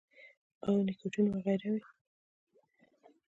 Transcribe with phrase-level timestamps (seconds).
[0.65, 1.81] او نيکوټین وغېره وي-